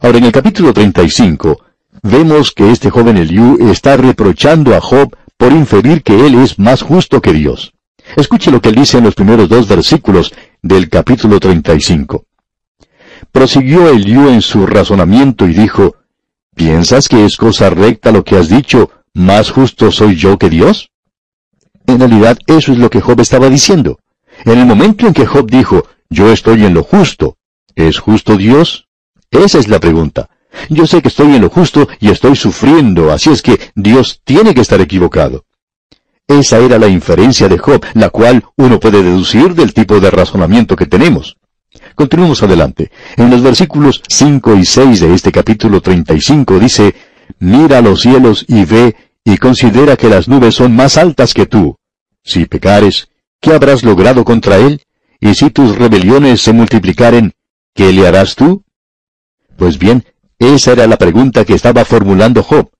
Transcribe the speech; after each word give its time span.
Ahora, 0.00 0.18
en 0.18 0.24
el 0.24 0.32
capítulo 0.32 0.74
35, 0.74 1.64
vemos 2.02 2.52
que 2.52 2.70
este 2.70 2.90
joven 2.90 3.16
Eliú 3.16 3.70
está 3.70 3.96
reprochando 3.96 4.74
a 4.74 4.80
Job 4.80 5.16
por 5.38 5.52
inferir 5.52 6.02
que 6.02 6.26
él 6.26 6.34
es 6.34 6.58
más 6.58 6.82
justo 6.82 7.22
que 7.22 7.32
Dios. 7.32 7.72
Escuche 8.14 8.50
lo 8.50 8.60
que 8.60 8.68
él 8.68 8.74
dice 8.74 8.98
en 8.98 9.04
los 9.04 9.14
primeros 9.14 9.48
dos 9.48 9.66
versículos 9.66 10.34
del 10.62 10.90
capítulo 10.90 11.40
35. 11.40 12.26
Prosiguió 13.32 13.88
Eliú 13.88 14.28
en 14.28 14.42
su 14.42 14.66
razonamiento 14.66 15.48
y 15.48 15.54
dijo, 15.54 15.96
¿Piensas 16.54 17.08
que 17.08 17.24
es 17.24 17.36
cosa 17.36 17.70
recta 17.70 18.12
lo 18.12 18.22
que 18.22 18.36
has 18.36 18.48
dicho, 18.48 18.90
más 19.14 19.50
justo 19.50 19.90
soy 19.90 20.16
yo 20.16 20.38
que 20.38 20.50
Dios? 20.50 20.90
En 21.86 21.98
realidad 21.98 22.38
eso 22.46 22.72
es 22.72 22.78
lo 22.78 22.90
que 22.90 23.00
Job 23.00 23.20
estaba 23.20 23.48
diciendo. 23.48 23.98
En 24.44 24.58
el 24.58 24.66
momento 24.66 25.06
en 25.06 25.14
que 25.14 25.26
Job 25.26 25.50
dijo, 25.50 25.86
yo 26.10 26.30
estoy 26.30 26.64
en 26.64 26.74
lo 26.74 26.82
justo, 26.82 27.38
¿es 27.74 27.98
justo 27.98 28.36
Dios? 28.36 28.85
Esa 29.44 29.58
es 29.58 29.68
la 29.68 29.80
pregunta. 29.80 30.28
Yo 30.70 30.86
sé 30.86 31.02
que 31.02 31.08
estoy 31.08 31.34
en 31.34 31.42
lo 31.42 31.50
justo 31.50 31.88
y 32.00 32.10
estoy 32.10 32.36
sufriendo, 32.36 33.12
así 33.12 33.30
es 33.30 33.42
que 33.42 33.58
Dios 33.74 34.20
tiene 34.24 34.54
que 34.54 34.62
estar 34.62 34.80
equivocado. 34.80 35.44
Esa 36.26 36.58
era 36.58 36.78
la 36.78 36.88
inferencia 36.88 37.48
de 37.48 37.58
Job, 37.58 37.84
la 37.94 38.10
cual 38.10 38.44
uno 38.56 38.80
puede 38.80 39.02
deducir 39.02 39.54
del 39.54 39.74
tipo 39.74 40.00
de 40.00 40.10
razonamiento 40.10 40.74
que 40.74 40.86
tenemos. 40.86 41.36
Continuemos 41.94 42.42
adelante. 42.42 42.90
En 43.16 43.30
los 43.30 43.42
versículos 43.42 44.02
5 44.08 44.56
y 44.56 44.64
6 44.64 45.00
de 45.00 45.14
este 45.14 45.30
capítulo 45.30 45.80
35 45.80 46.58
dice, 46.58 46.94
Mira 47.38 47.80
los 47.80 48.00
cielos 48.00 48.44
y 48.48 48.64
ve, 48.64 48.96
y 49.24 49.36
considera 49.36 49.96
que 49.96 50.08
las 50.08 50.26
nubes 50.28 50.54
son 50.54 50.74
más 50.74 50.96
altas 50.96 51.34
que 51.34 51.46
tú. 51.46 51.76
Si 52.24 52.46
pecares, 52.46 53.08
¿qué 53.40 53.52
habrás 53.52 53.84
logrado 53.84 54.24
contra 54.24 54.56
él? 54.56 54.82
Y 55.20 55.34
si 55.34 55.50
tus 55.50 55.76
rebeliones 55.76 56.40
se 56.40 56.52
multiplicaren, 56.52 57.34
¿qué 57.74 57.92
le 57.92 58.06
harás 58.06 58.34
tú? 58.34 58.64
Pues 59.56 59.78
bien, 59.78 60.04
esa 60.38 60.72
era 60.72 60.86
la 60.86 60.96
pregunta 60.96 61.44
que 61.44 61.54
estaba 61.54 61.84
formulando 61.84 62.42
Job. 62.42 62.70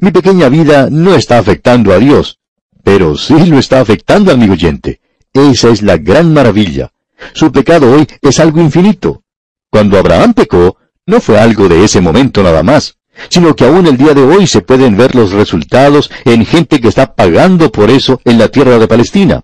Mi 0.00 0.10
pequeña 0.10 0.48
vida 0.48 0.88
no 0.90 1.14
está 1.14 1.38
afectando 1.38 1.92
a 1.92 1.98
Dios, 1.98 2.40
pero 2.82 3.16
sí 3.16 3.46
lo 3.46 3.58
está 3.58 3.80
afectando, 3.80 4.32
amigo 4.32 4.54
oyente. 4.54 5.00
Esa 5.32 5.70
es 5.70 5.82
la 5.82 5.96
gran 5.96 6.32
maravilla. 6.32 6.90
Su 7.32 7.52
pecado 7.52 7.92
hoy 7.92 8.06
es 8.20 8.40
algo 8.40 8.60
infinito. 8.60 9.22
Cuando 9.70 9.98
Abraham 9.98 10.34
pecó, 10.34 10.76
no 11.06 11.20
fue 11.20 11.38
algo 11.38 11.68
de 11.68 11.84
ese 11.84 12.00
momento 12.00 12.42
nada 12.42 12.62
más, 12.62 12.96
sino 13.28 13.54
que 13.54 13.64
aún 13.64 13.86
el 13.86 13.96
día 13.96 14.14
de 14.14 14.22
hoy 14.22 14.46
se 14.46 14.60
pueden 14.60 14.96
ver 14.96 15.14
los 15.14 15.32
resultados 15.32 16.10
en 16.24 16.44
gente 16.44 16.80
que 16.80 16.88
está 16.88 17.14
pagando 17.14 17.70
por 17.70 17.90
eso 17.90 18.20
en 18.24 18.38
la 18.38 18.48
tierra 18.48 18.78
de 18.78 18.88
Palestina. 18.88 19.42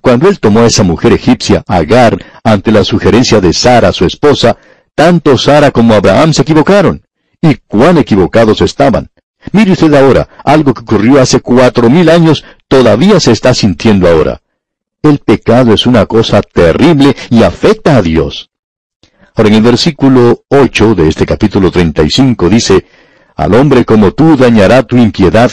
Cuando 0.00 0.28
él 0.28 0.40
tomó 0.40 0.60
a 0.60 0.66
esa 0.66 0.82
mujer 0.82 1.12
egipcia, 1.12 1.62
Agar, 1.66 2.16
ante 2.42 2.72
la 2.72 2.84
sugerencia 2.84 3.40
de 3.40 3.52
Sara, 3.52 3.92
su 3.92 4.04
esposa, 4.04 4.56
tanto 5.00 5.38
Sara 5.38 5.70
como 5.70 5.94
Abraham 5.94 6.34
se 6.34 6.42
equivocaron. 6.42 7.06
Y 7.40 7.54
cuán 7.66 7.96
equivocados 7.96 8.60
estaban. 8.60 9.08
Mire 9.50 9.72
usted 9.72 9.94
ahora, 9.94 10.28
algo 10.44 10.74
que 10.74 10.82
ocurrió 10.82 11.22
hace 11.22 11.40
cuatro 11.40 11.88
mil 11.88 12.10
años 12.10 12.44
todavía 12.68 13.18
se 13.18 13.32
está 13.32 13.54
sintiendo 13.54 14.06
ahora. 14.06 14.42
El 15.02 15.20
pecado 15.20 15.72
es 15.72 15.86
una 15.86 16.04
cosa 16.04 16.42
terrible 16.42 17.16
y 17.30 17.44
afecta 17.44 17.96
a 17.96 18.02
Dios. 18.02 18.50
Ahora 19.34 19.48
en 19.48 19.54
el 19.54 19.62
versículo 19.62 20.44
8 20.48 20.94
de 20.94 21.08
este 21.08 21.24
capítulo 21.24 21.70
35 21.70 22.50
dice, 22.50 22.84
Al 23.36 23.54
hombre 23.54 23.86
como 23.86 24.12
tú 24.12 24.36
dañará 24.36 24.82
tu 24.82 24.98
impiedad, 24.98 25.50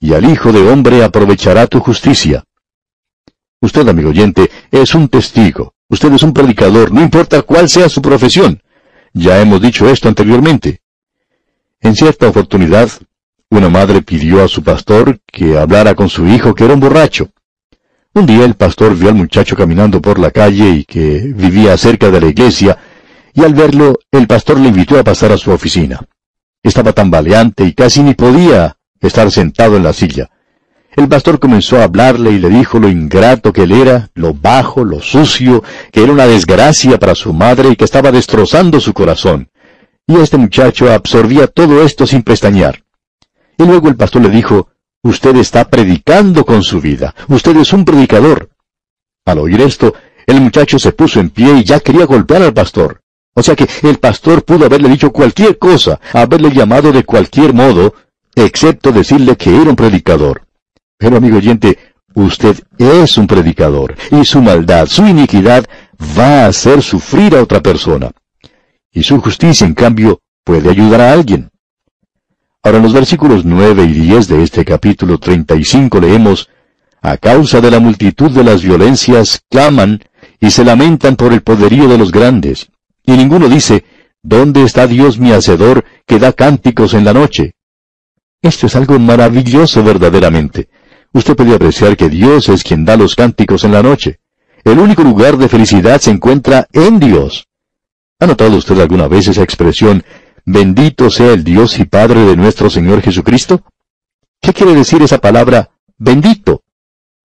y 0.00 0.12
al 0.14 0.28
Hijo 0.28 0.50
de 0.50 0.68
hombre 0.68 1.04
aprovechará 1.04 1.68
tu 1.68 1.78
justicia. 1.78 2.42
Usted, 3.60 3.86
amigo 3.88 4.10
oyente, 4.10 4.50
es 4.72 4.92
un 4.96 5.06
testigo. 5.06 5.74
Usted 5.88 6.12
es 6.14 6.24
un 6.24 6.32
predicador, 6.32 6.90
no 6.90 7.00
importa 7.00 7.42
cuál 7.42 7.68
sea 7.68 7.88
su 7.88 8.02
profesión. 8.02 8.60
Ya 9.12 9.40
hemos 9.40 9.60
dicho 9.60 9.88
esto 9.88 10.08
anteriormente. 10.08 10.80
En 11.80 11.94
cierta 11.94 12.28
oportunidad, 12.28 12.90
una 13.50 13.68
madre 13.68 14.02
pidió 14.02 14.42
a 14.42 14.48
su 14.48 14.62
pastor 14.62 15.20
que 15.26 15.58
hablara 15.58 15.94
con 15.94 16.08
su 16.08 16.26
hijo 16.26 16.54
que 16.54 16.64
era 16.64 16.74
un 16.74 16.80
borracho. 16.80 17.30
Un 18.14 18.26
día 18.26 18.44
el 18.44 18.54
pastor 18.54 18.96
vio 18.96 19.08
al 19.08 19.14
muchacho 19.14 19.56
caminando 19.56 20.02
por 20.02 20.18
la 20.18 20.30
calle 20.30 20.70
y 20.70 20.84
que 20.84 21.20
vivía 21.34 21.76
cerca 21.76 22.10
de 22.10 22.20
la 22.20 22.28
iglesia, 22.28 22.76
y 23.32 23.44
al 23.44 23.54
verlo, 23.54 23.98
el 24.10 24.26
pastor 24.26 24.58
le 24.58 24.68
invitó 24.68 24.98
a 24.98 25.04
pasar 25.04 25.30
a 25.30 25.38
su 25.38 25.52
oficina. 25.52 26.00
Estaba 26.62 26.92
tambaleante 26.92 27.64
y 27.64 27.72
casi 27.72 28.02
ni 28.02 28.14
podía 28.14 28.76
estar 29.00 29.30
sentado 29.30 29.76
en 29.76 29.84
la 29.84 29.92
silla. 29.92 30.28
El 30.98 31.06
pastor 31.08 31.38
comenzó 31.38 31.78
a 31.78 31.84
hablarle 31.84 32.32
y 32.32 32.40
le 32.40 32.48
dijo 32.48 32.80
lo 32.80 32.88
ingrato 32.88 33.52
que 33.52 33.62
él 33.62 33.70
era, 33.70 34.10
lo 34.14 34.34
bajo, 34.34 34.82
lo 34.82 35.00
sucio, 35.00 35.62
que 35.92 36.02
era 36.02 36.10
una 36.10 36.26
desgracia 36.26 36.98
para 36.98 37.14
su 37.14 37.32
madre 37.32 37.68
y 37.68 37.76
que 37.76 37.84
estaba 37.84 38.10
destrozando 38.10 38.80
su 38.80 38.92
corazón. 38.92 39.48
Y 40.08 40.16
este 40.16 40.38
muchacho 40.38 40.92
absorbía 40.92 41.46
todo 41.46 41.84
esto 41.84 42.04
sin 42.04 42.24
pestañear. 42.24 42.82
Y 43.56 43.64
luego 43.64 43.86
el 43.88 43.94
pastor 43.94 44.22
le 44.22 44.30
dijo, 44.30 44.70
Usted 45.04 45.36
está 45.36 45.68
predicando 45.70 46.44
con 46.44 46.64
su 46.64 46.80
vida. 46.80 47.14
Usted 47.28 47.56
es 47.58 47.72
un 47.72 47.84
predicador. 47.84 48.50
Al 49.24 49.38
oír 49.38 49.60
esto, 49.60 49.94
el 50.26 50.40
muchacho 50.40 50.80
se 50.80 50.90
puso 50.90 51.20
en 51.20 51.30
pie 51.30 51.58
y 51.58 51.62
ya 51.62 51.78
quería 51.78 52.06
golpear 52.06 52.42
al 52.42 52.52
pastor. 52.52 53.02
O 53.34 53.42
sea 53.44 53.54
que 53.54 53.68
el 53.84 54.00
pastor 54.00 54.42
pudo 54.42 54.66
haberle 54.66 54.88
dicho 54.88 55.12
cualquier 55.12 55.58
cosa, 55.58 56.00
haberle 56.12 56.50
llamado 56.50 56.90
de 56.90 57.04
cualquier 57.04 57.54
modo, 57.54 57.94
excepto 58.34 58.90
decirle 58.90 59.36
que 59.36 59.54
era 59.54 59.70
un 59.70 59.76
predicador. 59.76 60.47
Pero 60.98 61.16
amigo 61.16 61.36
oyente, 61.36 61.78
usted 62.14 62.60
es 62.76 63.16
un 63.16 63.28
predicador, 63.28 63.94
y 64.10 64.24
su 64.24 64.42
maldad, 64.42 64.86
su 64.86 65.06
iniquidad, 65.06 65.64
va 66.18 66.44
a 66.44 66.46
hacer 66.48 66.82
sufrir 66.82 67.36
a 67.36 67.42
otra 67.42 67.62
persona. 67.62 68.10
Y 68.92 69.04
su 69.04 69.20
justicia, 69.20 69.66
en 69.66 69.74
cambio, 69.74 70.20
puede 70.44 70.68
ayudar 70.68 71.00
a 71.00 71.12
alguien. 71.12 71.50
Ahora 72.62 72.78
en 72.78 72.82
los 72.82 72.92
versículos 72.92 73.44
9 73.44 73.84
y 73.84 73.92
10 73.92 74.28
de 74.28 74.42
este 74.42 74.64
capítulo 74.64 75.18
35 75.18 76.00
leemos, 76.00 76.48
A 77.00 77.16
causa 77.16 77.60
de 77.60 77.70
la 77.70 77.78
multitud 77.78 78.32
de 78.32 78.42
las 78.42 78.62
violencias 78.62 79.40
claman 79.48 80.00
y 80.40 80.50
se 80.50 80.64
lamentan 80.64 81.14
por 81.14 81.32
el 81.32 81.42
poderío 81.42 81.86
de 81.86 81.96
los 81.96 82.10
grandes. 82.10 82.70
Y 83.04 83.12
ninguno 83.12 83.48
dice, 83.48 83.84
¿Dónde 84.20 84.64
está 84.64 84.88
Dios 84.88 85.20
mi 85.20 85.30
Hacedor 85.30 85.84
que 86.04 86.18
da 86.18 86.32
cánticos 86.32 86.94
en 86.94 87.04
la 87.04 87.12
noche? 87.12 87.54
Esto 88.42 88.66
es 88.66 88.74
algo 88.74 88.98
maravilloso 88.98 89.84
verdaderamente. 89.84 90.68
Usted 91.12 91.36
puede 91.36 91.54
apreciar 91.54 91.96
que 91.96 92.08
Dios 92.08 92.48
es 92.48 92.62
quien 92.62 92.84
da 92.84 92.96
los 92.96 93.14
cánticos 93.14 93.64
en 93.64 93.72
la 93.72 93.82
noche. 93.82 94.20
El 94.64 94.78
único 94.78 95.02
lugar 95.02 95.36
de 95.38 95.48
felicidad 95.48 96.00
se 96.00 96.10
encuentra 96.10 96.66
en 96.72 96.98
Dios. 97.00 97.46
¿Ha 98.20 98.26
notado 98.26 98.56
usted 98.56 98.78
alguna 98.80 99.08
vez 99.08 99.28
esa 99.28 99.42
expresión, 99.42 100.04
Bendito 100.50 101.10
sea 101.10 101.34
el 101.34 101.44
Dios 101.44 101.78
y 101.78 101.84
Padre 101.84 102.24
de 102.24 102.34
nuestro 102.34 102.70
Señor 102.70 103.02
Jesucristo? 103.02 103.62
¿Qué 104.40 104.54
quiere 104.54 104.74
decir 104.74 105.02
esa 105.02 105.18
palabra 105.18 105.70
bendito? 105.98 106.62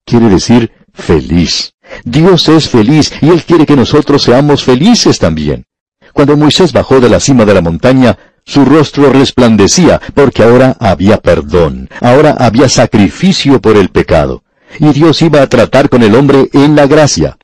Quiere 0.03 0.27
decir 0.27 0.71
feliz. 0.94 1.73
Dios 2.03 2.50
es 2.50 2.67
feliz 2.67 3.13
y 3.21 3.29
Él 3.29 3.44
quiere 3.44 3.65
que 3.65 3.77
nosotros 3.77 4.23
seamos 4.23 4.65
felices 4.65 5.19
también. 5.19 5.65
Cuando 6.11 6.35
Moisés 6.35 6.73
bajó 6.73 7.00
de 7.00 7.09
la 7.09 7.21
cima 7.21 7.45
de 7.45 7.53
la 7.53 7.61
montaña, 7.61 8.17
su 8.45 8.65
rostro 8.65 9.11
resplandecía 9.11 10.01
porque 10.13 10.43
ahora 10.43 10.75
había 10.79 11.17
perdón, 11.17 11.89
ahora 12.01 12.35
había 12.37 12.69
sacrificio 12.69 13.61
por 13.61 13.77
el 13.77 13.89
pecado, 13.89 14.43
y 14.79 14.89
Dios 14.91 15.21
iba 15.21 15.41
a 15.41 15.47
tratar 15.47 15.89
con 15.89 16.03
el 16.03 16.15
hombre 16.15 16.49
en 16.53 16.75
la 16.75 16.87
gracia. 16.87 17.37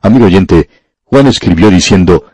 Amigo 0.00 0.26
oyente, 0.26 0.68
Juan 1.04 1.26
escribió 1.26 1.70
diciendo, 1.70 2.24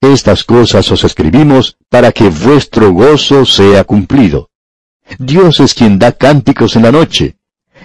estas 0.00 0.44
cosas 0.44 0.90
os 0.92 1.02
escribimos 1.02 1.76
para 1.88 2.12
que 2.12 2.28
vuestro 2.28 2.92
gozo 2.92 3.44
sea 3.44 3.84
cumplido. 3.84 4.50
Dios 5.18 5.60
es 5.60 5.74
quien 5.74 5.98
da 5.98 6.12
cánticos 6.12 6.76
en 6.76 6.82
la 6.82 6.92
noche. 6.92 7.37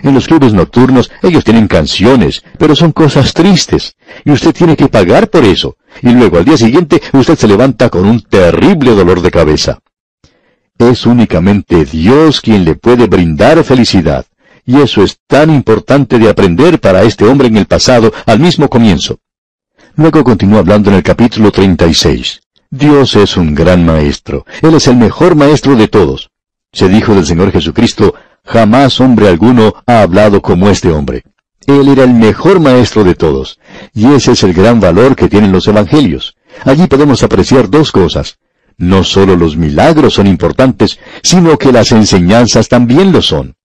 En 0.03 0.13
los 0.13 0.27
clubes 0.27 0.53
nocturnos 0.53 1.09
ellos 1.21 1.45
tienen 1.45 1.69
canciones, 1.69 2.43
pero 2.57 2.75
son 2.75 2.91
cosas 2.91 3.33
tristes, 3.33 3.95
y 4.25 4.31
usted 4.31 4.53
tiene 4.53 4.75
que 4.75 4.89
pagar 4.89 5.29
por 5.29 5.45
eso, 5.45 5.77
y 6.01 6.09
luego 6.09 6.37
al 6.37 6.45
día 6.45 6.57
siguiente 6.57 7.01
usted 7.13 7.37
se 7.37 7.47
levanta 7.47 7.89
con 7.89 8.05
un 8.05 8.21
terrible 8.21 8.91
dolor 8.91 9.21
de 9.21 9.31
cabeza. 9.31 9.79
Es 10.77 11.05
únicamente 11.05 11.85
Dios 11.85 12.41
quien 12.41 12.65
le 12.65 12.75
puede 12.75 13.07
brindar 13.07 13.63
felicidad, 13.63 14.25
y 14.65 14.81
eso 14.81 15.03
es 15.03 15.17
tan 15.25 15.49
importante 15.49 16.19
de 16.19 16.29
aprender 16.29 16.81
para 16.81 17.03
este 17.03 17.23
hombre 17.23 17.47
en 17.47 17.55
el 17.55 17.65
pasado 17.65 18.11
al 18.25 18.41
mismo 18.41 18.67
comienzo. 18.67 19.19
Luego 19.95 20.21
continúa 20.25 20.59
hablando 20.59 20.89
en 20.89 20.97
el 20.97 21.03
capítulo 21.03 21.49
36. 21.49 22.41
Dios 22.69 23.15
es 23.15 23.37
un 23.37 23.55
gran 23.55 23.85
maestro. 23.85 24.45
Él 24.61 24.73
es 24.73 24.87
el 24.87 24.97
mejor 24.97 25.35
maestro 25.35 25.75
de 25.75 25.87
todos. 25.87 26.29
Se 26.73 26.89
dijo 26.89 27.13
del 27.13 27.25
Señor 27.25 27.51
Jesucristo, 27.51 28.15
jamás 28.45 28.99
hombre 28.99 29.27
alguno 29.27 29.73
ha 29.85 30.01
hablado 30.01 30.41
como 30.41 30.69
este 30.69 30.91
hombre. 30.91 31.23
Él 31.65 31.87
era 31.87 32.03
el 32.03 32.13
mejor 32.13 32.59
maestro 32.59 33.03
de 33.03 33.15
todos. 33.15 33.59
Y 33.93 34.07
ese 34.07 34.33
es 34.33 34.43
el 34.43 34.53
gran 34.53 34.79
valor 34.79 35.15
que 35.15 35.29
tienen 35.29 35.51
los 35.51 35.67
evangelios. 35.67 36.35
Allí 36.65 36.87
podemos 36.87 37.23
apreciar 37.23 37.69
dos 37.69 37.91
cosas. 37.91 38.37
No 38.77 39.03
solo 39.03 39.35
los 39.35 39.55
milagros 39.55 40.15
son 40.15 40.27
importantes, 40.27 40.99
sino 41.21 41.57
que 41.57 41.71
las 41.71 41.91
enseñanzas 41.91 42.67
también 42.67 43.11
lo 43.11 43.21
son. 43.21 43.55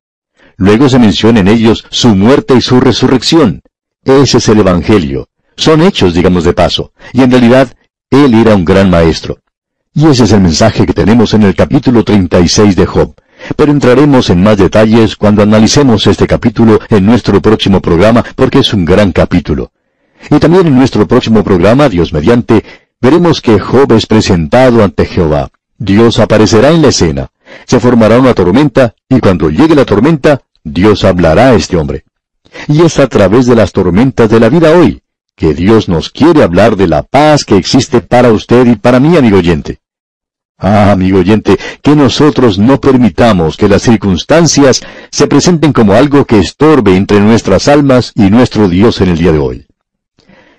Luego 0.56 0.88
se 0.88 0.98
menciona 0.98 1.40
en 1.40 1.48
ellos 1.48 1.86
su 1.90 2.14
muerte 2.14 2.54
y 2.54 2.60
su 2.60 2.80
resurrección. 2.80 3.62
Ese 4.04 4.38
es 4.38 4.48
el 4.48 4.58
Evangelio. 4.58 5.28
Son 5.56 5.82
hechos, 5.82 6.14
digamos 6.14 6.44
de 6.44 6.52
paso, 6.52 6.92
y 7.12 7.22
en 7.22 7.30
realidad 7.30 7.72
Él 8.10 8.34
era 8.34 8.54
un 8.54 8.64
gran 8.64 8.90
maestro. 8.90 9.38
Y 9.94 10.06
ese 10.06 10.25
es 10.25 10.32
el 10.32 10.40
mensaje 10.40 10.86
que 10.86 10.92
tenemos 10.92 11.34
en 11.34 11.42
el 11.42 11.54
capítulo 11.54 12.04
36 12.04 12.76
de 12.76 12.86
Job. 12.86 13.14
Pero 13.56 13.72
entraremos 13.72 14.30
en 14.30 14.42
más 14.42 14.56
detalles 14.56 15.16
cuando 15.16 15.42
analicemos 15.42 16.06
este 16.06 16.26
capítulo 16.26 16.80
en 16.88 17.06
nuestro 17.06 17.40
próximo 17.40 17.80
programa, 17.80 18.24
porque 18.34 18.60
es 18.60 18.72
un 18.72 18.84
gran 18.84 19.12
capítulo. 19.12 19.70
Y 20.30 20.38
también 20.38 20.66
en 20.66 20.76
nuestro 20.76 21.06
próximo 21.06 21.44
programa, 21.44 21.88
Dios 21.88 22.12
mediante, 22.12 22.64
veremos 23.00 23.40
que 23.40 23.58
Job 23.58 23.92
es 23.92 24.06
presentado 24.06 24.82
ante 24.82 25.06
Jehová. 25.06 25.50
Dios 25.78 26.18
aparecerá 26.18 26.70
en 26.70 26.82
la 26.82 26.88
escena. 26.88 27.28
Se 27.66 27.80
formará 27.80 28.18
una 28.18 28.34
tormenta, 28.34 28.94
y 29.08 29.20
cuando 29.20 29.48
llegue 29.48 29.74
la 29.74 29.84
tormenta, 29.84 30.42
Dios 30.64 31.04
hablará 31.04 31.50
a 31.50 31.54
este 31.54 31.76
hombre. 31.76 32.04
Y 32.66 32.82
es 32.82 32.98
a 32.98 33.06
través 33.06 33.46
de 33.46 33.54
las 33.54 33.72
tormentas 33.72 34.28
de 34.28 34.40
la 34.40 34.48
vida 34.48 34.72
hoy 34.72 35.02
que 35.38 35.54
Dios 35.54 35.88
nos 35.88 36.10
quiere 36.10 36.42
hablar 36.42 36.74
de 36.74 36.88
la 36.88 37.04
paz 37.04 37.44
que 37.44 37.56
existe 37.56 38.00
para 38.00 38.32
usted 38.32 38.66
y 38.66 38.74
para 38.74 38.98
mí, 38.98 39.16
amigo 39.16 39.38
oyente. 39.38 39.78
Ah, 40.60 40.90
amigo 40.90 41.20
oyente, 41.20 41.56
que 41.82 41.94
nosotros 41.94 42.58
no 42.58 42.81
permitamos 42.81 43.56
que 43.56 43.69
las 43.69 43.82
circunstancias 43.82 44.81
se 45.10 45.28
presenten 45.28 45.72
como 45.72 45.93
algo 45.93 46.25
que 46.25 46.40
estorbe 46.40 46.96
entre 46.96 47.20
nuestras 47.20 47.69
almas 47.69 48.12
y 48.16 48.22
nuestro 48.22 48.69
Dios 48.69 49.00
en 49.00 49.10
el 49.10 49.19
día 49.19 49.31
de 49.31 49.38
hoy. 49.38 49.66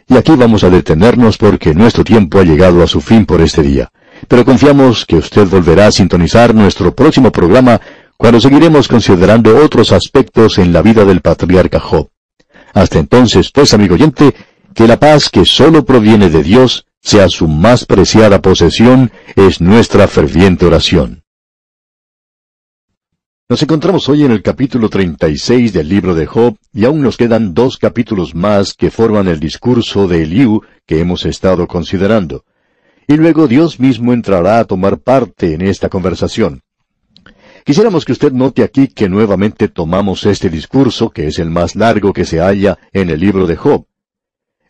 Y 0.07 0.16
aquí 0.16 0.31
vamos 0.38 0.63
a 0.63 0.69
detenernos 0.69 1.38
porque 1.38 1.75
nuestro 1.75 2.06
tiempo 2.06 2.40
ha 2.40 2.44
llegado 2.44 2.81
a 2.81 2.88
su 2.88 3.01
fin 3.01 3.25
por 3.25 3.42
este 3.42 3.62
día. 3.62 3.90
Pero 4.30 4.46
confiamos 4.46 5.06
que 5.06 5.18
usted 5.18 5.48
volverá 5.48 5.88
a 5.88 5.92
sintonizar 5.92 6.56
nuestro 6.56 6.95
próximo 6.95 7.31
programa 7.31 7.81
cuando 8.16 8.40
seguiremos 8.40 8.88
considerando 8.88 9.57
otros 9.57 9.92
aspectos 9.92 10.57
en 10.60 10.72
la 10.72 10.81
vida 10.81 11.04
del 11.04 11.19
patriarca 11.19 11.80
Job. 11.80 12.10
Hasta 12.74 13.00
entonces, 13.00 13.52
pues, 13.52 13.74
amigo 13.74 13.95
oyente, 13.95 14.34
que 14.74 14.88
la 14.88 14.98
paz 14.98 15.30
que 15.30 15.44
sólo 15.44 15.84
proviene 15.84 16.30
de 16.30 16.42
Dios 16.42 16.86
sea 17.01 17.30
su 17.30 17.48
más 17.48 17.86
preciada 17.86 18.42
posesión, 18.42 19.12
es 19.36 19.62
nuestra 19.62 20.07
ferviente 20.07 20.66
oración. 20.66 21.24
Nos 23.48 23.63
encontramos 23.63 24.07
hoy 24.10 24.25
en 24.25 24.31
el 24.31 24.44
capítulo 24.44 24.90
36 24.90 25.74
del 25.74 25.90
libro 25.90 26.13
de 26.13 26.28
Job 26.28 26.56
y 26.72 26.86
aún 26.86 27.01
nos 27.01 27.18
quedan 27.18 27.56
dos 27.56 27.78
capítulos 27.78 28.36
más 28.36 28.75
que 28.75 28.92
forman 28.92 29.28
el 29.28 29.40
discurso 29.40 30.07
de 30.07 30.22
Eliú 30.22 30.62
que 30.86 31.00
hemos 31.00 31.25
estado 31.25 31.68
considerando. 31.68 32.46
Y 33.07 33.18
luego 33.18 33.48
Dios 33.48 33.80
mismo 33.80 34.13
entrará 34.13 34.60
a 34.60 34.66
tomar 34.66 35.00
parte 35.00 35.56
en 35.56 35.63
esta 35.63 35.90
conversación. 35.90 36.62
Quisiéramos 37.66 38.06
que 38.06 38.12
usted 38.12 38.31
note 38.31 38.62
aquí 38.62 38.88
que 38.88 39.10
nuevamente 39.10 39.68
tomamos 39.68 40.28
este 40.28 40.52
discurso, 40.52 41.10
que 41.10 41.28
es 41.28 41.40
el 41.40 41.50
más 41.50 41.75
largo 41.75 42.13
que 42.13 42.25
se 42.25 42.40
halla 42.40 42.78
en 42.94 43.10
el 43.10 43.19
libro 43.19 43.48
de 43.48 43.56
Job. 43.56 43.88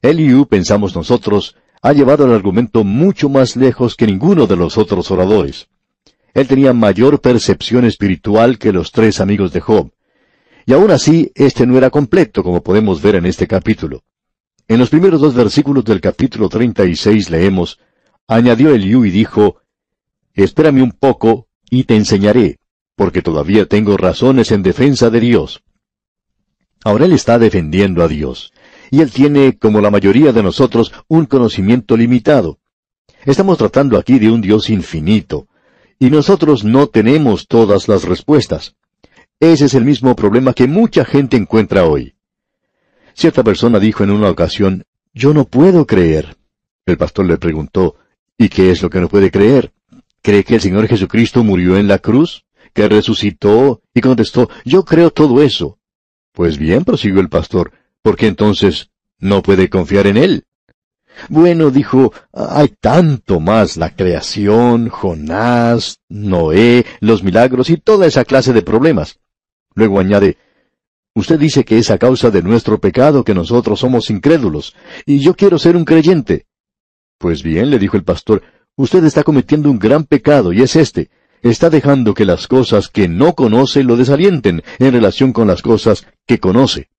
Eliú, 0.01 0.47
pensamos 0.47 0.95
nosotros, 0.95 1.57
ha 1.81 1.93
llevado 1.93 2.25
el 2.25 2.33
argumento 2.33 2.83
mucho 2.83 3.29
más 3.29 3.55
lejos 3.55 3.95
que 3.95 4.05
ninguno 4.05 4.47
de 4.47 4.55
los 4.55 4.77
otros 4.77 5.11
oradores. 5.11 5.67
Él 6.33 6.47
tenía 6.47 6.73
mayor 6.73 7.21
percepción 7.21 7.85
espiritual 7.85 8.57
que 8.57 8.73
los 8.73 8.91
tres 8.91 9.19
amigos 9.19 9.53
de 9.53 9.61
Job. 9.61 9.91
Y 10.65 10.73
aún 10.73 10.91
así, 10.91 11.31
este 11.35 11.65
no 11.65 11.77
era 11.77 11.89
completo, 11.89 12.43
como 12.43 12.61
podemos 12.61 13.01
ver 13.01 13.15
en 13.15 13.25
este 13.25 13.47
capítulo. 13.47 14.03
En 14.67 14.77
los 14.77 14.89
primeros 14.89 15.21
dos 15.21 15.33
versículos 15.33 15.83
del 15.85 15.99
capítulo 15.99 16.49
36 16.49 17.29
leemos, 17.31 17.79
añadió 18.27 18.69
Eliú 18.73 19.05
y 19.05 19.09
dijo, 19.09 19.61
Espérame 20.35 20.83
un 20.83 20.91
poco 20.91 21.47
y 21.71 21.85
te 21.85 21.95
enseñaré, 21.95 22.59
porque 22.95 23.21
todavía 23.21 23.65
tengo 23.65 23.97
razones 23.97 24.51
en 24.51 24.61
defensa 24.61 25.09
de 25.09 25.19
Dios. 25.21 25.63
Ahora 26.83 27.05
él 27.05 27.13
está 27.13 27.39
defendiendo 27.39 28.03
a 28.03 28.07
Dios 28.07 28.53
y 28.91 29.01
él 29.01 29.11
tiene, 29.11 29.57
como 29.57 29.81
la 29.81 29.91
mayoría 29.91 30.31
de 30.31 30.43
nosotros, 30.43 30.91
un 31.07 31.25
conocimiento 31.25 31.95
limitado. 31.95 32.59
Estamos 33.25 33.57
tratando 33.57 33.97
aquí 33.97 34.19
de 34.19 34.31
un 34.31 34.41
Dios 34.41 34.69
infinito, 34.69 35.47
y 35.99 36.09
nosotros 36.09 36.63
no 36.63 36.87
tenemos 36.87 37.47
todas 37.47 37.87
las 37.87 38.05
respuestas. 38.05 38.75
Ese 39.39 39.65
es 39.65 39.73
el 39.73 39.85
mismo 39.85 40.15
problema 40.15 40.53
que 40.53 40.67
mucha 40.67 41.05
gente 41.05 41.37
encuentra 41.37 41.85
hoy. 41.85 42.15
Cierta 43.13 43.43
persona 43.43 43.79
dijo 43.79 44.03
en 44.03 44.11
una 44.11 44.29
ocasión, 44.29 44.85
Yo 45.13 45.33
no 45.33 45.45
puedo 45.45 45.85
creer. 45.85 46.37
El 46.85 46.97
pastor 46.97 47.25
le 47.25 47.37
preguntó, 47.37 47.95
¿Y 48.37 48.49
qué 48.49 48.71
es 48.71 48.81
lo 48.81 48.89
que 48.89 49.01
no 49.01 49.09
puede 49.09 49.31
creer? 49.31 49.73
¿Cree 50.21 50.43
que 50.43 50.55
el 50.55 50.61
Señor 50.61 50.87
Jesucristo 50.87 51.43
murió 51.43 51.77
en 51.77 51.87
la 51.87 51.99
cruz? 51.99 52.45
¿Que 52.73 52.87
resucitó? 52.87 53.81
Y 53.93 54.01
contestó, 54.01 54.49
Yo 54.63 54.85
creo 54.85 55.11
todo 55.11 55.41
eso. 55.41 55.77
Pues 56.31 56.57
bien, 56.57 56.85
prosiguió 56.85 57.19
el 57.19 57.29
pastor, 57.29 57.73
¿por 58.01 58.15
qué 58.15 58.27
entonces 58.27 58.89
no 59.19 59.41
puede 59.41 59.69
confiar 59.69 60.07
en 60.07 60.17
él? 60.17 60.45
Bueno, 61.27 61.69
dijo, 61.69 62.13
hay 62.31 62.69
tanto 62.79 63.39
más 63.39 63.75
la 63.75 63.95
creación, 63.95 64.89
Jonás, 64.89 65.99
Noé, 66.07 66.85
los 67.01 67.23
milagros 67.23 67.69
y 67.69 67.77
toda 67.77 68.07
esa 68.07 68.23
clase 68.23 68.53
de 68.53 68.61
problemas. 68.61 69.19
Luego 69.75 69.99
añade, 69.99 70.37
usted 71.13 71.37
dice 71.37 71.65
que 71.65 71.77
es 71.77 71.91
a 71.91 71.97
causa 71.97 72.31
de 72.31 72.41
nuestro 72.41 72.79
pecado 72.79 73.23
que 73.23 73.33
nosotros 73.33 73.79
somos 73.79 74.09
incrédulos, 74.09 74.75
y 75.05 75.19
yo 75.19 75.35
quiero 75.35 75.59
ser 75.59 75.75
un 75.75 75.85
creyente. 75.85 76.45
Pues 77.17 77.43
bien, 77.43 77.69
le 77.69 77.79
dijo 77.79 77.97
el 77.97 78.03
pastor, 78.03 78.41
usted 78.75 79.03
está 79.03 79.23
cometiendo 79.23 79.69
un 79.69 79.79
gran 79.79 80.05
pecado, 80.05 80.53
y 80.53 80.61
es 80.61 80.75
este. 80.75 81.09
Está 81.41 81.69
dejando 81.69 82.13
que 82.13 82.25
las 82.25 82.47
cosas 82.47 82.89
que 82.89 83.07
no 83.07 83.33
conoce 83.33 83.83
lo 83.83 83.95
desalienten 83.95 84.61
en 84.77 84.91
relación 84.91 85.31
con 85.31 85.47
las 85.47 85.61
cosas 85.61 86.05
que 86.25 86.39
conoce. 86.39 86.89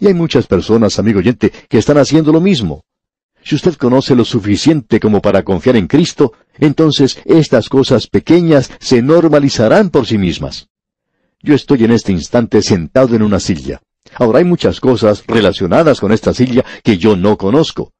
Y 0.00 0.06
hay 0.06 0.14
muchas 0.14 0.46
personas, 0.46 0.98
amigo 0.98 1.18
oyente, 1.18 1.52
que 1.68 1.78
están 1.78 1.98
haciendo 1.98 2.32
lo 2.32 2.40
mismo. 2.40 2.84
Si 3.44 3.56
usted 3.56 3.74
conoce 3.74 4.14
lo 4.14 4.24
suficiente 4.24 5.00
como 5.00 5.20
para 5.20 5.42
confiar 5.42 5.76
en 5.76 5.88
Cristo, 5.88 6.32
entonces 6.58 7.18
estas 7.24 7.68
cosas 7.68 8.06
pequeñas 8.06 8.70
se 8.78 9.02
normalizarán 9.02 9.90
por 9.90 10.06
sí 10.06 10.16
mismas. 10.16 10.68
Yo 11.40 11.54
estoy 11.54 11.84
en 11.84 11.90
este 11.90 12.12
instante 12.12 12.62
sentado 12.62 13.16
en 13.16 13.22
una 13.22 13.40
silla. 13.40 13.82
Ahora 14.14 14.38
hay 14.38 14.44
muchas 14.44 14.78
cosas 14.78 15.24
relacionadas 15.26 16.00
con 16.00 16.12
esta 16.12 16.32
silla 16.32 16.64
que 16.84 16.98
yo 16.98 17.16
no 17.16 17.36
conozco. 17.36 17.92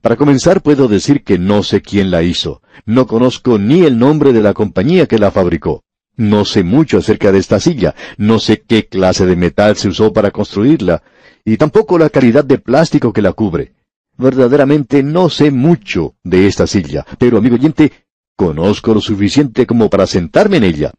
Para 0.00 0.16
comenzar 0.16 0.62
puedo 0.62 0.88
decir 0.88 1.24
que 1.24 1.38
no 1.38 1.62
sé 1.62 1.82
quién 1.82 2.10
la 2.10 2.22
hizo. 2.22 2.62
No 2.86 3.06
conozco 3.06 3.58
ni 3.58 3.82
el 3.82 3.98
nombre 3.98 4.32
de 4.32 4.40
la 4.40 4.54
compañía 4.54 5.06
que 5.06 5.18
la 5.18 5.30
fabricó. 5.30 5.82
No 6.16 6.46
sé 6.46 6.62
mucho 6.62 6.98
acerca 6.98 7.32
de 7.32 7.38
esta 7.38 7.60
silla. 7.60 7.94
No 8.16 8.38
sé 8.38 8.62
qué 8.66 8.86
clase 8.86 9.26
de 9.26 9.36
metal 9.36 9.76
se 9.76 9.88
usó 9.88 10.12
para 10.12 10.30
construirla 10.30 11.02
y 11.46 11.56
tampoco 11.56 11.96
la 11.96 12.10
calidad 12.10 12.44
de 12.44 12.58
plástico 12.58 13.12
que 13.12 13.22
la 13.22 13.32
cubre. 13.32 13.72
Verdaderamente 14.18 15.02
no 15.04 15.30
sé 15.30 15.52
mucho 15.52 16.16
de 16.24 16.48
esta 16.48 16.66
silla, 16.66 17.06
pero 17.18 17.38
amigo 17.38 17.54
oyente, 17.54 17.92
conozco 18.34 18.92
lo 18.92 19.00
suficiente 19.00 19.64
como 19.64 19.88
para 19.88 20.08
sentarme 20.08 20.56
en 20.56 20.64
ella, 20.64 20.92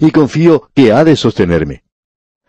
y 0.00 0.10
confío 0.10 0.68
que 0.74 0.92
ha 0.92 1.04
de 1.04 1.14
sostenerme. 1.14 1.84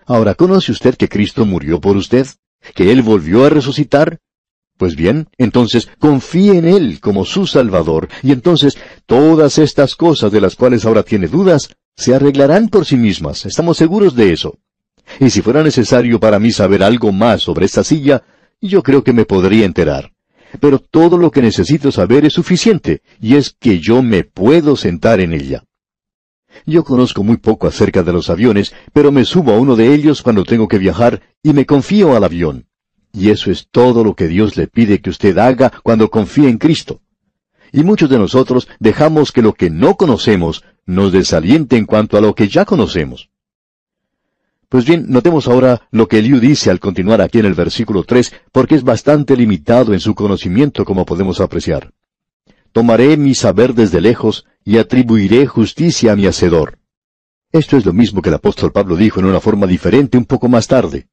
Ahora, 0.06 0.34
¿conoce 0.34 0.72
usted 0.72 0.96
que 0.96 1.08
Cristo 1.08 1.46
murió 1.46 1.80
por 1.80 1.96
usted? 1.96 2.26
¿Que 2.74 2.92
Él 2.92 3.04
volvió 3.04 3.46
a 3.46 3.50
resucitar? 3.50 4.18
Pues 4.78 4.96
bien, 4.96 5.28
entonces 5.38 5.88
confíe 6.00 6.58
en 6.58 6.66
Él 6.66 7.00
como 7.02 7.24
su 7.24 7.46
Salvador, 7.46 8.10
y 8.24 8.32
entonces 8.32 8.80
todas 9.06 9.60
estas 9.60 9.96
cosas 9.96 10.32
de 10.32 10.42
las 10.42 10.56
cuales 10.56 10.86
ahora 10.86 11.04
tiene 11.04 11.28
dudas 11.28 11.70
se 11.96 12.16
arreglarán 12.16 12.70
por 12.70 12.86
sí 12.86 12.98
mismas. 12.98 13.46
Estamos 13.46 13.78
seguros 13.78 14.16
de 14.16 14.34
eso. 14.34 14.58
Y 15.20 15.30
si 15.30 15.42
fuera 15.42 15.64
necesario 15.64 16.20
para 16.20 16.40
mí 16.40 16.52
saber 16.52 16.84
algo 16.84 17.12
más 17.12 17.42
sobre 17.42 17.66
esta 17.66 17.84
silla, 17.84 18.24
yo 18.62 18.82
creo 18.84 19.04
que 19.04 19.14
me 19.14 19.26
podría 19.26 19.66
enterar. 19.66 20.12
Pero 20.60 20.80
todo 20.80 21.18
lo 21.18 21.32
que 21.32 21.42
necesito 21.42 21.92
saber 21.92 22.26
es 22.26 22.34
suficiente, 22.34 23.02
y 23.20 23.36
es 23.36 23.56
que 23.60 23.80
yo 23.80 24.02
me 24.02 24.24
puedo 24.24 24.76
sentar 24.76 25.20
en 25.20 25.34
ella. 25.34 25.64
Yo 26.66 26.84
conozco 26.84 27.24
muy 27.24 27.38
poco 27.38 27.68
acerca 27.68 28.04
de 28.04 28.14
los 28.14 28.30
aviones, 28.30 28.74
pero 28.94 29.12
me 29.12 29.26
subo 29.26 29.54
a 29.54 29.60
uno 29.60 29.76
de 29.76 29.94
ellos 29.94 30.22
cuando 30.22 30.44
tengo 30.44 30.68
que 30.68 30.78
viajar 30.78 31.22
y 31.42 31.54
me 31.54 31.66
confío 31.66 32.16
al 32.16 32.24
avión. 32.24 32.68
Y 33.12 33.30
eso 33.30 33.52
es 33.52 33.68
todo 33.70 34.04
lo 34.04 34.16
que 34.16 34.28
Dios 34.28 34.56
le 34.56 34.68
pide 34.68 35.02
que 35.02 35.10
usted 35.10 35.38
haga 35.38 35.72
cuando 35.84 36.10
confíe 36.10 36.50
en 36.50 36.58
Cristo. 36.58 37.02
Y 37.72 37.84
muchos 37.84 38.10
de 38.10 38.20
nosotros 38.20 38.68
dejamos 38.80 39.32
que 39.32 39.42
lo 39.42 39.54
que 39.54 39.70
no 39.70 39.96
conocemos 39.96 40.64
nos 40.86 41.12
desaliente 41.12 41.76
en 41.76 41.86
cuanto 41.86 42.18
a 42.18 42.22
lo 42.22 42.36
que 42.36 42.48
ya 42.48 42.66
conocemos. 42.66 43.30
Pues 44.74 44.86
bien, 44.86 45.06
notemos 45.08 45.48
ahora 45.48 45.88
lo 45.92 46.08
que 46.08 46.18
Eliú 46.18 46.40
dice 46.40 46.72
al 46.72 46.80
continuar 46.80 47.22
aquí 47.22 47.38
en 47.38 47.46
el 47.46 47.54
versículo 47.54 48.04
3, 48.04 48.34
porque 48.52 48.74
es 48.74 48.84
bastante 48.84 49.38
limitado 49.38 49.94
en 49.94 50.00
su 50.00 50.16
conocimiento 50.16 50.84
como 50.84 51.06
podemos 51.06 51.42
apreciar. 51.42 51.92
Tomaré 52.72 53.16
mi 53.16 53.36
saber 53.36 53.76
desde 53.76 54.02
lejos 54.02 54.48
y 54.66 54.80
atribuiré 54.80 55.46
justicia 55.46 56.14
a 56.14 56.16
mi 56.16 56.26
hacedor. 56.26 56.80
Esto 57.52 57.78
es 57.78 57.86
lo 57.86 57.94
mismo 57.94 58.24
que 58.24 58.30
el 58.30 58.36
apóstol 58.36 58.72
Pablo 58.72 58.96
dijo 58.96 59.20
en 59.20 59.28
una 59.28 59.40
forma 59.40 59.68
diferente 59.68 60.18
un 60.18 60.26
poco 60.26 60.50
más 60.50 60.66
tarde. 60.66 61.08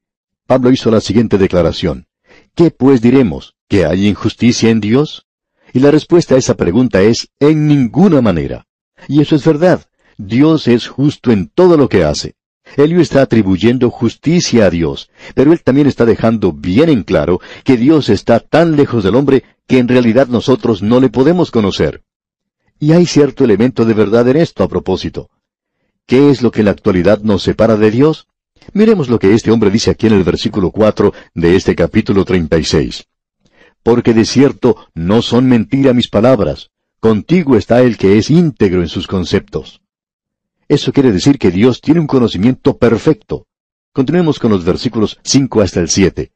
Pablo 0.46 0.70
hizo 0.70 0.90
la 0.90 1.02
siguiente 1.02 1.36
declaración. 1.36 2.06
¿Qué 2.54 2.70
pues 2.70 3.02
diremos? 3.02 3.56
¿Que 3.68 3.84
hay 3.84 4.08
injusticia 4.08 4.70
en 4.70 4.80
Dios? 4.80 5.26
Y 5.74 5.80
la 5.80 5.90
respuesta 5.90 6.34
a 6.34 6.38
esa 6.38 6.54
pregunta 6.54 7.02
es 7.02 7.28
en 7.38 7.66
ninguna 7.66 8.22
manera. 8.22 8.66
Y 9.06 9.20
eso 9.20 9.36
es 9.36 9.44
verdad. 9.44 9.84
Dios 10.16 10.66
es 10.66 10.88
justo 10.88 11.30
en 11.30 11.48
todo 11.48 11.76
lo 11.76 11.90
que 11.90 12.04
hace. 12.04 12.36
Elio 12.76 13.00
está 13.00 13.22
atribuyendo 13.22 13.90
justicia 13.90 14.66
a 14.66 14.70
Dios, 14.70 15.10
pero 15.34 15.52
él 15.52 15.62
también 15.62 15.86
está 15.86 16.04
dejando 16.04 16.52
bien 16.52 16.88
en 16.88 17.02
claro 17.02 17.40
que 17.64 17.76
Dios 17.76 18.08
está 18.08 18.40
tan 18.40 18.76
lejos 18.76 19.04
del 19.04 19.16
hombre 19.16 19.44
que 19.66 19.78
en 19.78 19.88
realidad 19.88 20.28
nosotros 20.28 20.82
no 20.82 21.00
le 21.00 21.08
podemos 21.08 21.50
conocer. 21.50 22.02
Y 22.78 22.92
hay 22.92 23.06
cierto 23.06 23.44
elemento 23.44 23.84
de 23.84 23.94
verdad 23.94 24.26
en 24.28 24.36
esto 24.36 24.64
a 24.64 24.68
propósito. 24.68 25.30
¿Qué 26.06 26.30
es 26.30 26.42
lo 26.42 26.50
que 26.50 26.60
en 26.60 26.66
la 26.66 26.72
actualidad 26.72 27.20
nos 27.20 27.42
separa 27.42 27.76
de 27.76 27.90
Dios? 27.90 28.26
Miremos 28.72 29.08
lo 29.08 29.18
que 29.18 29.34
este 29.34 29.50
hombre 29.50 29.70
dice 29.70 29.90
aquí 29.90 30.06
en 30.06 30.14
el 30.14 30.24
versículo 30.24 30.70
4 30.70 31.12
de 31.34 31.56
este 31.56 31.74
capítulo 31.74 32.24
36. 32.24 33.06
Porque 33.82 34.14
de 34.14 34.24
cierto 34.24 34.76
no 34.94 35.22
son 35.22 35.46
mentira 35.46 35.92
mis 35.92 36.08
palabras, 36.08 36.70
contigo 37.00 37.56
está 37.56 37.80
el 37.82 37.96
que 37.96 38.18
es 38.18 38.30
íntegro 38.30 38.80
en 38.80 38.88
sus 38.88 39.06
conceptos. 39.06 39.82
Eso 40.70 40.92
quiere 40.92 41.10
decir 41.10 41.36
que 41.36 41.50
Dios 41.50 41.80
tiene 41.80 41.98
un 41.98 42.06
conocimiento 42.06 42.78
perfecto. 42.78 43.48
Continuemos 43.92 44.38
con 44.38 44.52
los 44.52 44.64
versículos 44.64 45.18
5 45.24 45.62
hasta 45.62 45.80
el 45.80 45.88
7. 45.88 46.30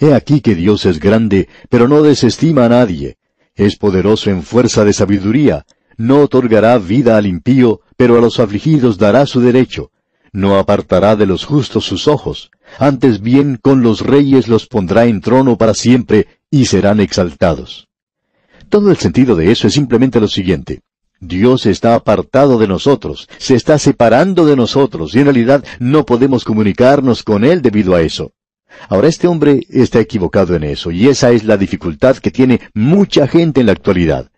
He 0.00 0.14
aquí 0.14 0.40
que 0.40 0.56
Dios 0.56 0.84
es 0.84 0.98
grande, 0.98 1.48
pero 1.68 1.86
no 1.86 2.02
desestima 2.02 2.64
a 2.64 2.68
nadie. 2.68 3.18
Es 3.54 3.76
poderoso 3.76 4.30
en 4.30 4.42
fuerza 4.42 4.84
de 4.84 4.92
sabiduría. 4.92 5.64
No 5.96 6.22
otorgará 6.22 6.76
vida 6.78 7.16
al 7.16 7.26
impío, 7.26 7.82
pero 7.96 8.18
a 8.18 8.20
los 8.20 8.40
afligidos 8.40 8.98
dará 8.98 9.26
su 9.26 9.40
derecho. 9.40 9.92
No 10.32 10.58
apartará 10.58 11.14
de 11.14 11.26
los 11.26 11.44
justos 11.44 11.84
sus 11.84 12.08
ojos. 12.08 12.50
Antes 12.80 13.20
bien 13.20 13.60
con 13.62 13.82
los 13.82 14.00
reyes 14.00 14.48
los 14.48 14.66
pondrá 14.66 15.06
en 15.06 15.20
trono 15.20 15.56
para 15.56 15.74
siempre, 15.74 16.26
y 16.50 16.64
serán 16.64 16.98
exaltados. 16.98 17.86
Todo 18.70 18.90
el 18.90 18.96
sentido 18.96 19.36
de 19.36 19.52
eso 19.52 19.68
es 19.68 19.74
simplemente 19.74 20.18
lo 20.18 20.26
siguiente. 20.26 20.82
Dios 21.20 21.66
está 21.66 21.94
apartado 21.94 22.58
de 22.58 22.68
nosotros, 22.68 23.28
se 23.38 23.56
está 23.56 23.78
separando 23.78 24.46
de 24.46 24.54
nosotros, 24.54 25.14
y 25.14 25.18
en 25.18 25.24
realidad 25.24 25.64
no 25.80 26.06
podemos 26.06 26.44
comunicarnos 26.44 27.24
con 27.24 27.44
Él 27.44 27.60
debido 27.60 27.94
a 27.94 28.02
eso. 28.02 28.32
Ahora 28.88 29.08
este 29.08 29.26
hombre 29.26 29.66
está 29.68 29.98
equivocado 29.98 30.54
en 30.54 30.62
eso, 30.62 30.90
y 30.92 31.08
esa 31.08 31.32
es 31.32 31.42
la 31.44 31.56
dificultad 31.56 32.18
que 32.18 32.30
tiene 32.30 32.60
mucha 32.74 33.26
gente 33.26 33.60
en 33.60 33.66
la 33.66 33.72
actualidad. 33.72 34.30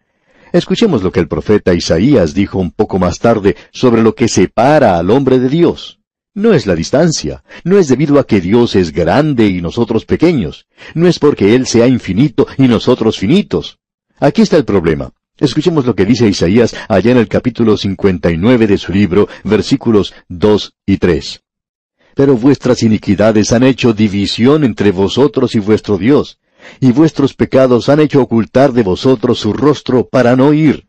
Escuchemos 0.53 1.03
lo 1.03 1.13
que 1.13 1.21
el 1.21 1.29
profeta 1.29 1.75
Isaías 1.75 2.35
dijo 2.35 2.59
un 2.59 2.71
poco 2.71 2.99
más 2.99 3.19
tarde 3.19 3.57
sobre 3.73 4.03
lo 4.03 4.15
que 4.15 4.29
separa 4.29 4.99
al 4.99 5.11
hombre 5.11 5.39
de 5.39 5.49
Dios. 5.49 6.01
No 6.33 6.55
es 6.55 6.67
la 6.67 6.75
distancia, 6.75 7.45
no 7.65 7.79
es 7.79 7.89
debido 7.89 8.19
a 8.19 8.27
que 8.27 8.41
Dios 8.41 8.75
es 8.75 8.93
grande 8.93 9.49
y 9.49 9.61
nosotros 9.61 10.07
pequeños, 10.07 10.67
no 10.95 11.07
es 11.07 11.19
porque 11.19 11.55
Él 11.55 11.67
sea 11.67 11.87
infinito 11.87 12.47
y 12.57 12.69
nosotros 12.69 13.19
finitos. 13.19 13.79
Aquí 14.19 14.43
está 14.43 14.57
el 14.57 14.65
problema. 14.65 15.13
Escuchemos 15.41 15.87
lo 15.87 15.95
que 15.95 16.05
dice 16.05 16.29
Isaías 16.29 16.77
allá 16.87 17.13
en 17.13 17.17
el 17.17 17.27
capítulo 17.27 17.79
59 17.79 18.67
de 18.67 18.77
su 18.77 18.93
libro, 18.93 19.27
versículos 19.43 20.13
2 20.29 20.75
y 20.85 20.99
3. 20.99 21.41
Pero 22.15 22.37
vuestras 22.37 22.83
iniquidades 22.83 23.53
han 23.53 23.63
hecho 23.63 23.95
división 23.95 24.65
entre 24.65 24.93
vosotros 24.93 25.55
y 25.55 25.59
vuestro 25.59 25.97
Dios, 25.97 26.39
y 26.79 26.93
vuestros 26.93 27.33
pecados 27.33 27.89
han 27.89 28.01
hecho 28.01 28.21
ocultar 28.21 28.75
de 28.75 28.83
vosotros 28.83 29.39
su 29.39 29.55
rostro 29.55 30.07
para 30.07 30.37
no 30.37 30.53
ir. 30.53 30.87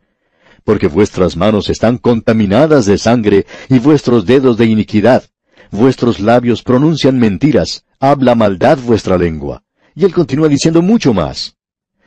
Porque 0.64 0.86
vuestras 0.86 1.34
manos 1.34 1.70
están 1.70 1.96
contaminadas 1.96 2.84
de 2.84 2.98
sangre, 2.98 3.46
y 3.70 3.78
vuestros 3.78 4.26
dedos 4.26 4.58
de 4.58 4.66
iniquidad. 4.66 5.24
Vuestros 5.70 6.20
labios 6.20 6.62
pronuncian 6.62 7.18
mentiras, 7.18 7.86
habla 7.98 8.34
maldad 8.34 8.78
vuestra 8.78 9.16
lengua. 9.16 9.62
Y 9.94 10.04
él 10.04 10.12
continúa 10.12 10.48
diciendo 10.48 10.82
mucho 10.82 11.14
más. 11.14 11.56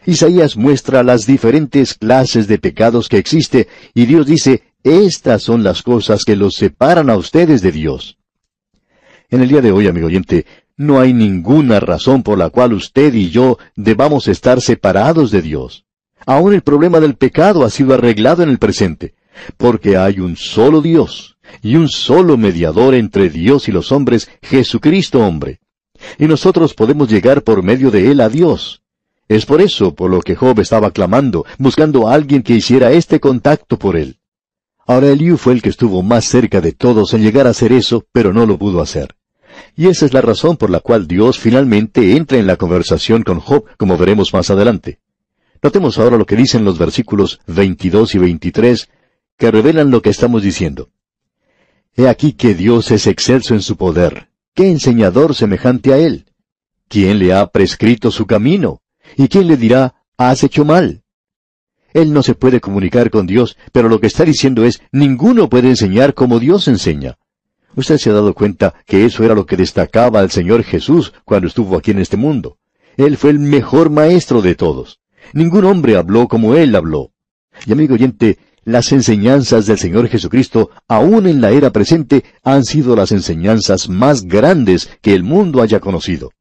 Isaías 0.06 0.56
muestra 0.56 1.04
las 1.04 1.26
diferentes 1.26 1.96
clases 1.96 2.48
de 2.48 2.60
pecados 2.60 3.10
que 3.10 3.18
existe 3.18 3.68
y 3.94 4.06
Dios 4.06 4.26
dice, 4.26 4.64
estas 4.84 5.42
son 5.42 5.64
las 5.64 5.82
cosas 5.82 6.24
que 6.26 6.36
los 6.36 6.54
separan 6.56 7.10
a 7.10 7.18
ustedes 7.18 7.62
de 7.62 7.72
Dios. 7.72 8.18
En 9.30 9.42
el 9.42 9.50
día 9.50 9.62
de 9.62 9.72
hoy, 9.72 9.88
amigo 9.88 10.08
oyente, 10.08 10.46
no 10.78 11.00
hay 11.00 11.14
ninguna 11.14 11.80
razón 11.80 12.22
por 12.22 12.38
la 12.38 12.50
cual 12.50 12.74
usted 12.74 13.14
y 13.14 13.30
yo 13.30 13.58
debamos 13.76 14.28
estar 14.28 14.62
separados 14.62 15.32
de 15.32 15.42
Dios. 15.42 15.86
Aún 16.28 16.54
el 16.54 16.62
problema 16.62 17.00
del 17.00 17.16
pecado 17.16 17.64
ha 17.64 17.70
sido 17.70 17.94
arreglado 17.94 18.44
en 18.44 18.50
el 18.50 18.60
presente, 18.60 19.16
porque 19.58 19.98
hay 19.98 20.20
un 20.20 20.38
solo 20.38 20.82
Dios 20.82 21.38
y 21.62 21.76
un 21.76 21.90
solo 21.90 22.38
mediador 22.38 22.94
entre 22.94 23.30
Dios 23.30 23.68
y 23.68 23.72
los 23.72 23.92
hombres, 23.92 24.30
Jesucristo 24.42 25.20
hombre. 25.20 25.60
Y 26.20 26.26
nosotros 26.26 26.74
podemos 26.74 27.10
llegar 27.10 27.44
por 27.44 27.64
medio 27.64 27.90
de 27.90 28.12
Él 28.12 28.22
a 28.22 28.30
Dios. 28.30 28.84
Es 29.28 29.46
por 29.46 29.62
eso 29.62 29.96
por 29.96 30.12
lo 30.12 30.22
que 30.22 30.36
Job 30.36 30.60
estaba 30.60 30.92
clamando, 30.92 31.46
buscando 31.58 32.08
a 32.08 32.14
alguien 32.14 32.44
que 32.44 32.54
hiciera 32.54 32.92
este 32.92 33.20
contacto 33.20 33.80
por 33.80 33.96
él. 33.96 34.20
Ahora 34.86 35.10
Eliú 35.10 35.38
fue 35.38 35.54
el 35.54 35.64
que 35.64 35.70
estuvo 35.70 36.04
más 36.04 36.26
cerca 36.26 36.62
de 36.62 36.72
todos 36.72 37.14
en 37.16 37.24
llegar 37.24 37.48
a 37.48 37.52
hacer 37.52 37.72
eso, 37.72 38.06
pero 38.12 38.34
no 38.34 38.46
lo 38.46 38.60
pudo 38.60 38.82
hacer. 38.82 39.16
Y 39.76 39.88
esa 39.88 40.06
es 40.06 40.14
la 40.14 40.22
razón 40.22 40.58
por 40.58 40.70
la 40.70 40.80
cual 40.80 41.08
Dios 41.08 41.40
finalmente 41.40 42.16
entra 42.16 42.38
en 42.38 42.46
la 42.46 42.58
conversación 42.58 43.24
con 43.24 43.40
Job, 43.40 43.66
como 43.78 43.98
veremos 43.98 44.32
más 44.32 44.52
adelante. 44.52 45.00
Notemos 45.64 45.98
ahora 45.98 46.18
lo 46.18 46.26
que 46.26 46.36
dicen 46.36 46.64
los 46.64 46.78
versículos 46.78 47.40
22 47.48 48.14
y 48.14 48.18
23, 48.20 48.90
que 49.38 49.50
revelan 49.50 49.90
lo 49.90 50.04
que 50.04 50.12
estamos 50.12 50.44
diciendo. 50.44 50.90
He 51.96 52.08
aquí 52.08 52.34
que 52.34 52.54
Dios 52.54 52.92
es 52.92 53.08
excelso 53.08 53.56
en 53.56 53.62
su 53.62 53.76
poder. 53.76 54.30
¿Qué 54.54 54.70
enseñador 54.70 55.34
semejante 55.34 55.94
a 55.94 55.98
él? 55.98 56.26
¿Quién 56.88 57.18
le 57.18 57.34
ha 57.34 57.48
prescrito 57.48 58.12
su 58.12 58.28
camino? 58.28 58.82
¿Y 59.18 59.28
quién 59.28 59.48
le 59.48 59.58
dirá, 59.58 59.96
has 60.18 60.44
hecho 60.44 60.66
mal? 60.66 61.04
Él 61.94 62.12
no 62.12 62.24
se 62.24 62.36
puede 62.36 62.60
comunicar 62.60 63.10
con 63.10 63.26
Dios, 63.26 63.58
pero 63.72 63.88
lo 63.88 64.02
que 64.02 64.08
está 64.08 64.26
diciendo 64.26 64.66
es, 64.66 64.82
ninguno 64.92 65.48
puede 65.50 65.70
enseñar 65.70 66.14
como 66.14 66.40
Dios 66.40 66.68
enseña. 66.68 67.18
Usted 67.76 67.98
se 67.98 68.10
ha 68.10 68.14
dado 68.14 68.34
cuenta 68.34 68.74
que 68.86 69.06
eso 69.06 69.24
era 69.24 69.36
lo 69.36 69.46
que 69.46 69.58
destacaba 69.58 70.20
al 70.20 70.32
Señor 70.32 70.64
Jesús 70.64 71.14
cuando 71.26 71.48
estuvo 71.48 71.78
aquí 71.78 71.92
en 71.92 72.00
este 72.00 72.18
mundo. 72.18 72.58
Él 72.98 73.18
fue 73.18 73.32
el 73.32 73.40
mejor 73.40 73.90
maestro 73.90 74.42
de 74.42 74.56
todos. 74.56 75.00
Ningún 75.34 75.66
hombre 75.66 75.98
habló 75.98 76.28
como 76.28 76.56
Él 76.56 76.76
habló. 76.76 77.12
Y 77.66 77.72
amigo 77.72 77.96
oyente, 77.96 78.40
las 78.64 78.92
enseñanzas 78.92 79.66
del 79.66 79.78
Señor 79.78 80.08
Jesucristo, 80.08 80.72
aún 80.88 81.28
en 81.28 81.40
la 81.40 81.52
era 81.52 81.72
presente, 81.72 82.24
han 82.44 82.66
sido 82.66 82.96
las 82.96 83.12
enseñanzas 83.12 83.90
más 83.90 84.24
grandes 84.24 84.90
que 85.02 85.14
el 85.14 85.24
mundo 85.24 85.62
haya 85.62 85.80
conocido. 85.80 86.32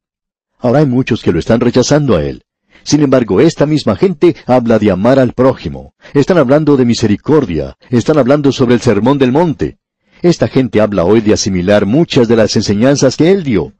Ahora 0.57 0.79
hay 0.79 0.85
muchos 0.85 1.21
que 1.21 1.31
lo 1.31 1.39
están 1.39 1.59
rechazando 1.59 2.15
a 2.15 2.23
Él. 2.23 2.44
Sin 2.85 3.01
embargo, 3.01 3.41
esta 3.41 3.65
misma 3.65 3.95
gente 3.95 4.35
habla 4.45 4.77
de 4.77 4.91
amar 4.91 5.17
al 5.17 5.33
prójimo. 5.33 5.95
Están 6.13 6.37
hablando 6.37 6.77
de 6.77 6.85
misericordia. 6.85 7.77
Están 7.89 8.19
hablando 8.19 8.51
sobre 8.51 8.75
el 8.75 8.81
sermón 8.81 9.17
del 9.17 9.31
monte. 9.31 9.79
Esta 10.21 10.47
gente 10.47 10.79
habla 10.79 11.03
hoy 11.03 11.21
de 11.21 11.33
asimilar 11.33 11.87
muchas 11.87 12.27
de 12.27 12.35
las 12.35 12.55
enseñanzas 12.55 13.17
que 13.17 13.31
él 13.31 13.43
dio. 13.43 13.73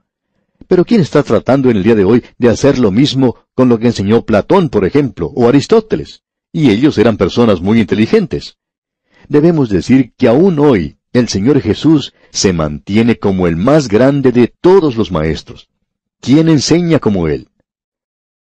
Pero 0.68 0.86
¿quién 0.86 1.02
está 1.02 1.22
tratando 1.22 1.70
en 1.70 1.78
el 1.78 1.84
día 1.84 1.94
de 1.94 2.04
hoy 2.04 2.24
de 2.40 2.50
hacer 2.50 2.80
lo 2.80 2.90
mismo 2.90 3.36
con 3.54 3.70
lo 3.70 3.78
que 3.78 3.88
enseñó 3.88 4.26
Platón, 4.26 4.70
por 4.70 4.86
ejemplo, 4.86 5.32
o 5.36 5.48
Aristóteles? 5.48 6.24
Y 6.52 6.72
ellos 6.72 6.98
eran 6.98 7.18
personas 7.18 7.62
muy 7.62 7.80
inteligentes. 7.80 8.58
Debemos 9.30 9.70
decir 9.70 10.14
que 10.18 10.28
aún 10.28 10.58
hoy 10.58 10.98
el 11.14 11.30
Señor 11.30 11.62
Jesús 11.62 12.16
se 12.32 12.54
mantiene 12.54 13.18
como 13.18 13.46
el 13.46 13.56
más 13.56 13.88
grande 13.88 14.32
de 14.32 14.52
todos 14.60 14.96
los 14.96 15.12
maestros. 15.12 15.70
¿Quién 16.22 16.50
enseña 16.50 16.98
como 16.98 17.28
Él? 17.28 17.50